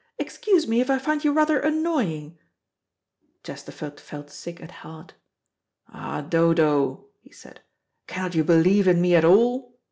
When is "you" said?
1.23-1.31, 8.33-8.43